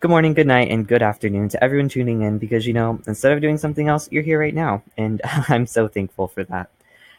[0.00, 3.32] Good morning, good night, and good afternoon to everyone tuning in because, you know, instead
[3.32, 4.82] of doing something else, you're here right now.
[4.96, 6.70] And I'm so thankful for that.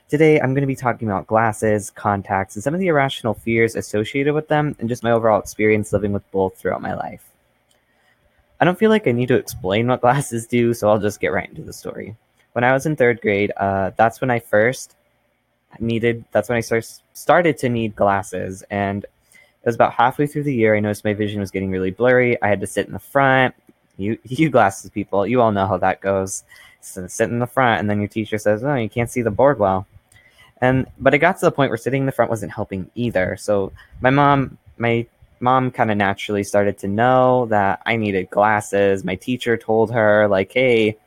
[0.09, 3.75] Today, I'm going to be talking about glasses, contacts, and some of the irrational fears
[3.75, 7.29] associated with them, and just my overall experience living with both throughout my life.
[8.59, 11.33] I don't feel like I need to explain what glasses do, so I'll just get
[11.33, 12.15] right into the story.
[12.53, 14.95] When I was in third grade, uh, that's when I first
[15.79, 16.81] needed, that's when I
[17.13, 18.63] started to need glasses.
[18.71, 19.05] And
[19.63, 20.75] it was about halfway through the year.
[20.75, 22.41] I noticed my vision was getting really blurry.
[22.41, 23.53] I had to sit in the front.
[23.97, 26.43] You, you glasses people, you all know how that goes.
[26.81, 29.29] So sit in the front, and then your teacher says, "Oh, you can't see the
[29.29, 29.85] board well."
[30.61, 33.37] And but it got to the point where sitting in the front wasn't helping either.
[33.37, 33.71] So
[34.01, 35.05] my mom, my
[35.39, 39.03] mom, kind of naturally started to know that I needed glasses.
[39.03, 40.97] My teacher told her like, "Hey,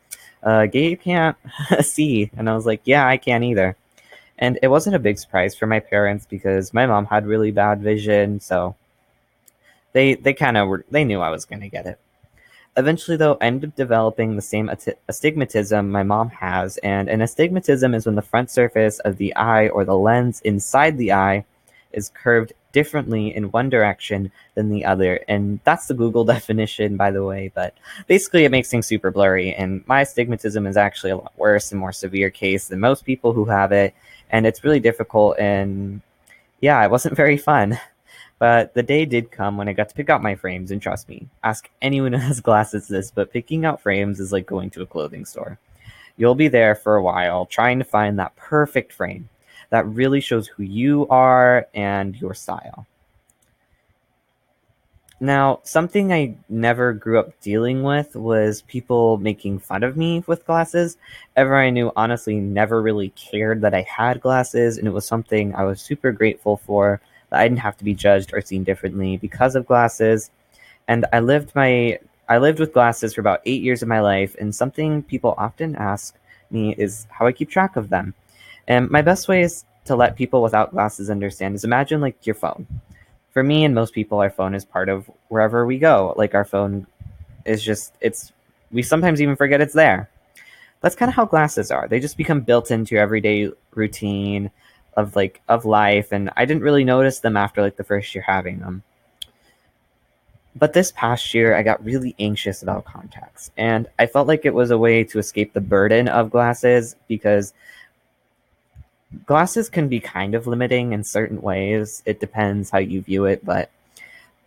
[0.45, 1.37] uh, Gabe can't
[1.81, 3.77] see," and I was like, "Yeah, I can't either."
[4.39, 7.81] And it wasn't a big surprise for my parents because my mom had really bad
[7.81, 8.75] vision, so
[9.93, 11.99] they they kind of they knew I was going to get it.
[12.77, 14.69] Eventually, though, I ended up developing the same
[15.09, 19.69] astigmatism my mom has, and an astigmatism is when the front surface of the eye
[19.69, 21.45] or the lens inside the eye
[21.95, 25.21] is curved differently in one direction than the other.
[25.29, 27.51] And that's the Google definition, by the way.
[27.55, 27.75] But
[28.07, 29.55] basically, it makes things super blurry.
[29.55, 33.33] And my astigmatism is actually a lot worse and more severe case than most people
[33.33, 33.95] who have it
[34.35, 35.39] and it's really difficult.
[35.39, 36.03] And
[36.61, 37.79] yeah, it wasn't very fun.
[38.41, 41.09] But the day did come when I got to pick out my frames, and trust
[41.09, 44.83] me, ask anyone who has glasses this, but picking out frames is like going to
[44.83, 45.59] a clothing store.
[46.17, 49.29] You'll be there for a while trying to find that perfect frame
[49.75, 52.87] that really shows who you are and your style.
[55.19, 60.47] Now, something I never grew up dealing with was people making fun of me with
[60.47, 60.97] glasses.
[61.35, 65.53] Ever I knew honestly never really cared that I had glasses, and it was something
[65.57, 67.01] I was super grateful for
[67.31, 70.31] that I didn't have to be judged or seen differently because of glasses.
[70.87, 74.37] And I lived my I lived with glasses for about eight years of my life,
[74.39, 76.15] and something people often ask
[76.53, 78.15] me is how I keep track of them.
[78.69, 82.35] And my best way is to let people without glasses understand is imagine like your
[82.35, 82.67] phone
[83.35, 86.15] for me and most people, our phone is part of wherever we go.
[86.17, 86.87] Like our phone
[87.45, 88.33] is just, it's,
[88.71, 90.09] we sometimes even forget it's there.
[90.81, 91.89] That's kind of how glasses are.
[91.89, 94.53] They just become built into your everyday routine
[94.97, 96.13] of like, of life.
[96.13, 98.85] And I didn't really notice them after like the first year having them.
[100.55, 103.51] But this past year, I got really anxious about contacts.
[103.57, 107.53] And I felt like it was a way to escape the burden of glasses because
[109.27, 112.03] glasses can be kind of limiting in certain ways.
[112.07, 113.71] It depends how you view it, but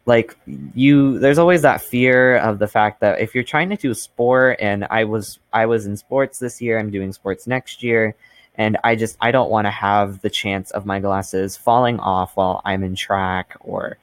[0.06, 0.38] like
[0.74, 4.58] you there's always that fear of the fact that if you're trying to do sport
[4.62, 8.16] and I was I was in sports this year, I'm doing sports next year,
[8.56, 12.36] and I just I don't want to have the chance of my glasses falling off
[12.38, 13.98] while I'm in track or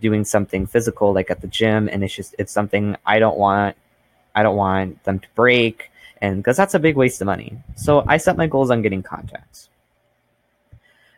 [0.00, 3.76] doing something physical like at the gym and it's just it's something I don't want
[4.34, 5.90] I don't want them to break
[6.22, 7.58] and because that's a big waste of money.
[7.76, 9.68] So I set my goals on getting contacts.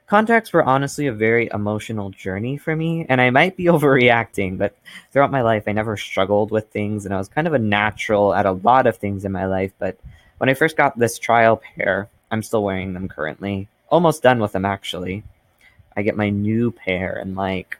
[0.06, 4.76] Contacts were honestly a very emotional journey for me, and I might be overreacting, but
[5.12, 8.34] throughout my life, I never struggled with things, and I was kind of a natural
[8.34, 9.72] at a lot of things in my life.
[9.78, 9.98] But
[10.38, 13.68] when I first got this trial pair, I'm still wearing them currently.
[13.88, 15.24] Almost done with them, actually.
[15.96, 17.78] I get my new pair, and like,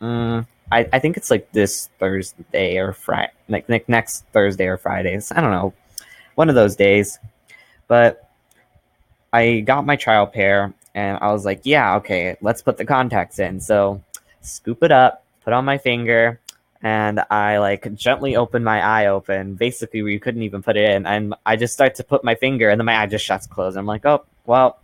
[0.00, 4.76] mm, I, I think it's like this Thursday or Friday, like, like next Thursday or
[4.76, 5.30] Fridays.
[5.30, 5.72] I don't know,
[6.34, 7.20] one of those days.
[7.86, 8.28] But
[9.32, 13.38] I got my trial pair and I was like, yeah, okay, let's put the contacts
[13.38, 13.60] in.
[13.60, 14.02] So
[14.40, 16.40] scoop it up, put on my finger,
[16.82, 20.90] and I like gently open my eye open, basically where you couldn't even put it
[20.90, 21.06] in.
[21.06, 23.76] And I just start to put my finger, and then my eye just shuts closed.
[23.76, 24.78] I'm like, oh, well,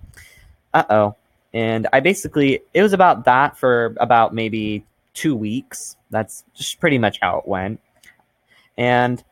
[0.74, 1.16] uh oh.
[1.52, 4.84] And I basically, it was about that for about maybe
[5.14, 5.96] two weeks.
[6.10, 7.80] That's just pretty much how it went.
[8.76, 9.22] And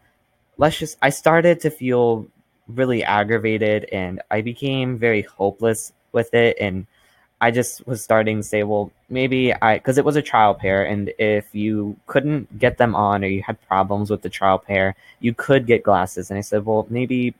[0.56, 2.26] let's just, I started to feel
[2.66, 6.86] really aggravated and I became very hopeless with it and
[7.40, 10.86] I just was starting to say, well, maybe I, because it was a trial pair,
[10.86, 14.96] and if you couldn't get them on or you had problems with the trial pair,
[15.20, 16.30] you could get glasses.
[16.30, 17.34] And I said, well, maybe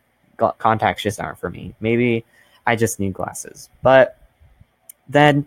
[0.59, 1.75] contacts just aren't for me.
[1.81, 2.25] Maybe
[2.67, 3.71] I just need glasses.
[3.83, 4.19] But
[5.09, 5.47] then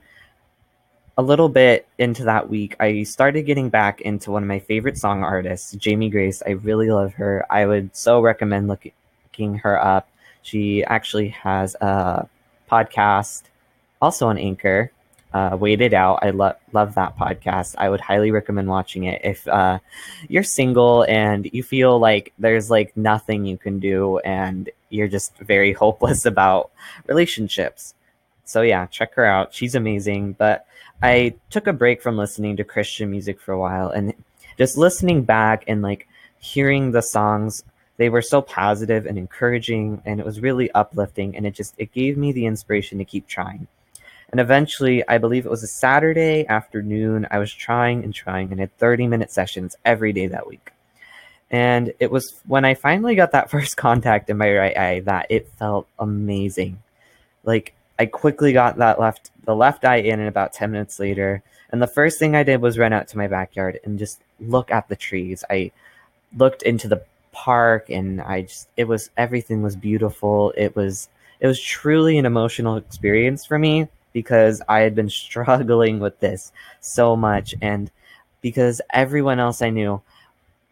[1.19, 4.97] a little bit into that week, I started getting back into one of my favorite
[4.97, 6.41] song artists, Jamie Grace.
[6.47, 7.45] I really love her.
[7.51, 10.09] I would so recommend looking her up.
[10.41, 12.27] She actually has a
[12.69, 13.43] podcast,
[14.01, 14.91] also on Anchor.
[15.33, 16.19] Uh, It Out.
[16.21, 17.75] I love love that podcast.
[17.77, 19.79] I would highly recommend watching it if uh,
[20.27, 25.37] you're single and you feel like there's like nothing you can do and you're just
[25.37, 26.71] very hopeless about
[27.07, 27.93] relationships.
[28.45, 29.53] So yeah, check her out.
[29.53, 30.33] She's amazing.
[30.33, 30.65] But
[31.03, 34.13] I took a break from listening to Christian music for a while, and
[34.57, 36.07] just listening back and like
[36.39, 37.63] hearing the songs
[37.97, 41.91] they were so positive and encouraging and it was really uplifting and it just it
[41.91, 43.67] gave me the inspiration to keep trying.
[44.29, 48.59] And eventually i believe it was a saturday afternoon i was trying and trying and
[48.59, 50.71] had 30 minute sessions every day that week.
[51.49, 55.27] And it was when i finally got that first contact in my right eye that
[55.29, 56.81] it felt amazing.
[57.43, 61.41] Like i quickly got that left the left eye in and about 10 minutes later
[61.71, 64.71] and the first thing i did was run out to my backyard and just look
[64.71, 65.43] at the trees.
[65.49, 65.71] I
[66.35, 67.01] looked into the
[67.37, 70.53] park and I just it was everything was beautiful.
[70.57, 71.07] It was
[71.39, 76.51] it was truly an emotional experience for me because I had been struggling with this
[76.81, 77.53] so much.
[77.61, 77.91] And
[78.41, 80.01] because everyone else I knew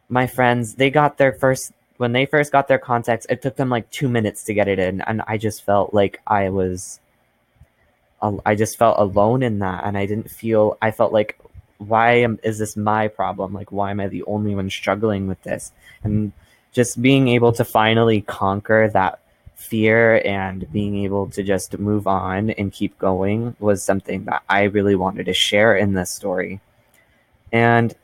[0.09, 3.69] my friends they got their first when they first got their contacts it took them
[3.69, 5.01] like 2 minutes to get it in.
[5.01, 6.99] And I just felt like I was
[8.43, 9.83] I just felt alone in that.
[9.85, 11.37] And I didn't feel I felt like
[11.77, 13.53] why am, is this my problem?
[13.53, 15.71] Like why am I the only one struggling with this?
[16.03, 16.31] And
[16.75, 19.19] just being able to finally conquer that
[19.55, 24.63] fear and being able to just move on and keep going was something that I
[24.63, 26.59] really wanted to share in this story.
[27.53, 27.95] And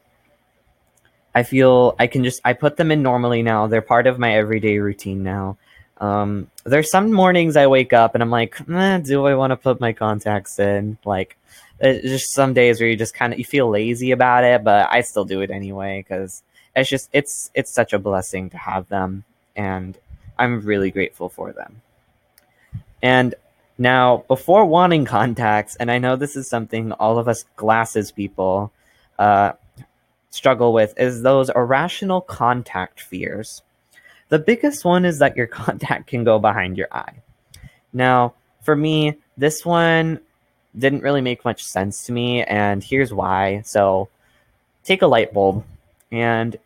[1.35, 3.67] I feel I can just I put them in normally now.
[3.67, 5.57] They're part of my everyday routine now.
[5.97, 9.57] Um, there's some mornings I wake up and I'm like, eh, do I want to
[9.57, 10.97] put my contacts in?
[11.03, 11.37] Like,
[11.81, 15.01] just some days where you just kind of you feel lazy about it, but I
[15.01, 16.41] still do it anyway because
[16.75, 19.23] it's just it's it's such a blessing to have them
[19.55, 19.97] and
[20.37, 21.81] i'm really grateful for them.
[23.03, 23.35] And
[23.77, 28.71] now before wanting contacts and i know this is something all of us glasses people
[29.17, 29.53] uh,
[30.29, 33.61] struggle with is those irrational contact fears.
[34.29, 37.15] The biggest one is that your contact can go behind your eye.
[37.93, 40.19] Now for me this one
[40.77, 43.61] didn't really make much sense to me and here's why.
[43.65, 44.09] So
[44.83, 45.65] take a light bulb
[46.11, 46.57] and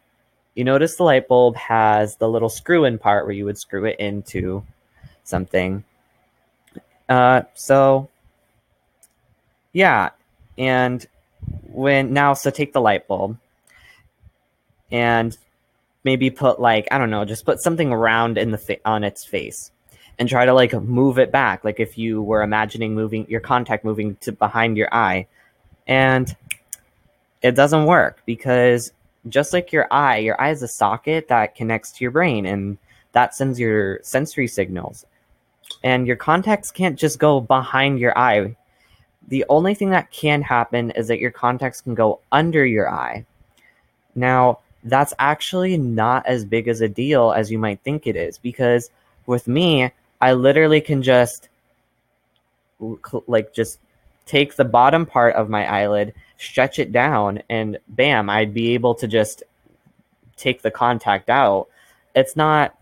[0.56, 3.86] you notice the light bulb has the little screw in part where you would screw
[3.86, 4.64] it into
[5.24, 5.84] something.
[7.10, 8.10] Uh, so,
[9.74, 10.10] yeah.
[10.58, 11.06] And
[11.68, 13.38] when now, so take the light bulb
[14.92, 15.38] and
[16.04, 19.26] maybe put like, I don't know, just put something round in the fa- on its
[19.26, 19.72] face
[20.18, 21.66] and try to like move it back.
[21.66, 25.28] Like if you were imagining moving your contact moving to behind your eye.
[25.88, 26.34] And
[27.42, 28.92] it doesn't work because
[29.30, 32.78] just like your eye, your eye is a socket that connects to your brain and
[33.14, 35.06] that sends your sensory signals.
[35.84, 38.56] And your contacts can't just go behind your eye.
[39.28, 43.26] The only thing that can happen is that your contacts can go under your eye.
[44.14, 48.38] Now, that's actually not as big as a deal as you might think it is
[48.38, 48.92] because
[49.26, 49.92] with me,
[50.22, 51.50] I literally can just
[53.28, 53.80] like just
[54.26, 58.96] take the bottom part of my eyelid stretch it down, and bam, I'd be able
[58.96, 59.44] to just
[60.38, 61.68] take the contact out.
[62.16, 62.76] It's not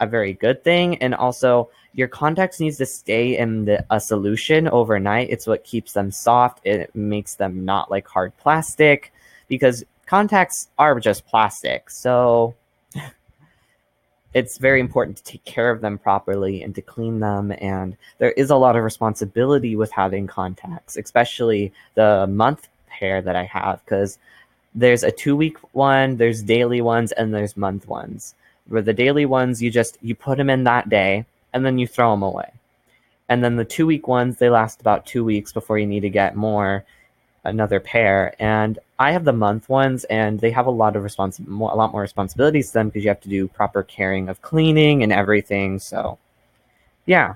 [0.00, 0.96] a very good thing.
[0.98, 5.30] And also, your contacts needs to stay in the, a solution overnight.
[5.30, 6.60] It's what keeps them soft.
[6.64, 9.12] It makes them not like hard plastic
[9.48, 11.90] because contacts are just plastic.
[11.90, 12.54] So
[14.34, 17.52] it's very important to take care of them properly and to clean them.
[17.58, 23.36] And there is a lot of responsibility with having contacts, especially the month pair that
[23.36, 24.18] I have because
[24.74, 28.34] there's a two week one, there's daily ones, and there's month ones.
[28.68, 31.86] Where the daily ones, you just you put them in that day and then you
[31.86, 32.52] throw them away.
[33.28, 36.10] And then the two week ones, they last about two weeks before you need to
[36.10, 36.84] get more
[37.44, 38.34] another pair.
[38.38, 41.92] And I have the month ones, and they have a lot of respons- a lot
[41.92, 45.80] more responsibilities to them because you have to do proper caring of cleaning and everything.
[45.80, 46.18] So,
[47.04, 47.34] yeah,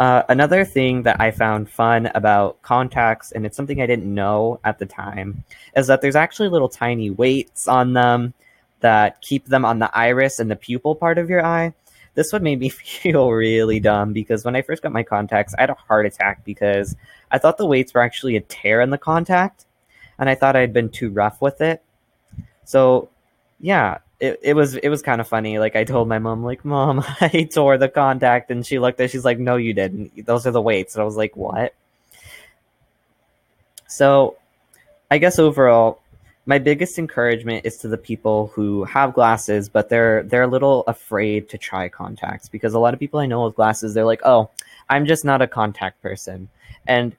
[0.00, 4.58] uh, another thing that I found fun about contacts, and it's something I didn't know
[4.64, 5.44] at the time,
[5.76, 8.32] is that there's actually little tiny weights on them
[8.80, 11.74] that keep them on the iris and the pupil part of your eye.
[12.14, 15.62] This one made me feel really dumb because when I first got my contacts, I
[15.62, 16.96] had a heart attack because
[17.30, 19.66] I thought the weights were actually a tear in the contact,
[20.20, 21.82] and I thought I'd been too rough with it.
[22.64, 23.08] So,
[23.58, 25.58] yeah, it, it was it was kind of funny.
[25.58, 29.10] Like I told my mom, like, Mom, I tore the contact, and she looked at,
[29.10, 30.26] she's like, No, you didn't.
[30.26, 30.94] Those are the weights.
[30.94, 31.74] And I was like, What?
[33.88, 34.36] So,
[35.10, 36.00] I guess overall,
[36.46, 40.84] my biggest encouragement is to the people who have glasses, but they're they're a little
[40.86, 44.20] afraid to try contacts because a lot of people I know with glasses, they're like,
[44.24, 44.50] Oh,
[44.90, 46.50] I'm just not a contact person,
[46.86, 47.16] and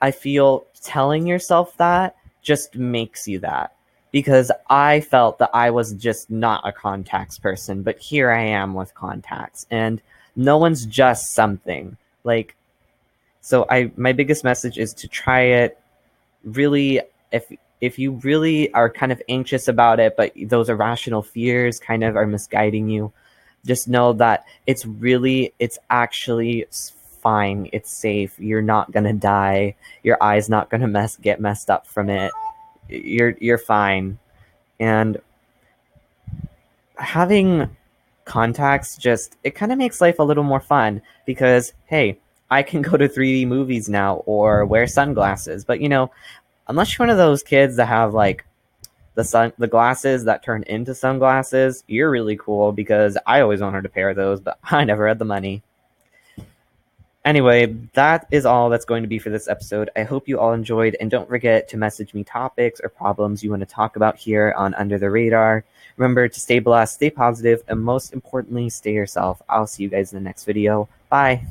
[0.00, 3.74] I feel telling yourself that just makes you that
[4.10, 8.74] because I felt that I was just not a contacts person, but here I am
[8.74, 10.02] with contacts and
[10.36, 11.96] no one's just something.
[12.24, 12.56] Like
[13.40, 15.78] so I my biggest message is to try it
[16.44, 17.00] really
[17.32, 17.50] if
[17.82, 22.16] if you really are kind of anxious about it, but those irrational fears kind of
[22.16, 23.12] are misguiding you,
[23.66, 26.64] just know that it's really, it's actually
[27.22, 27.68] fine.
[27.72, 28.38] It's safe.
[28.38, 29.76] You're not gonna die.
[30.02, 32.32] Your eye's not gonna mess get messed up from it.
[32.88, 34.18] You're you're fine.
[34.80, 35.18] And
[36.96, 37.76] having
[38.24, 42.18] contacts just it kind of makes life a little more fun because hey,
[42.50, 45.64] I can go to 3D movies now or wear sunglasses.
[45.64, 46.10] But you know,
[46.68, 48.44] unless you're one of those kids that have like
[49.14, 53.84] the sun the glasses that turn into sunglasses, you're really cool because I always wanted
[53.84, 55.62] a pair of those, but I never had the money.
[57.24, 59.88] Anyway, that is all that's going to be for this episode.
[59.94, 63.50] I hope you all enjoyed, and don't forget to message me topics or problems you
[63.50, 65.64] want to talk about here on Under the Radar.
[65.96, 69.40] Remember to stay blessed, stay positive, and most importantly, stay yourself.
[69.48, 70.88] I'll see you guys in the next video.
[71.08, 71.46] Bye.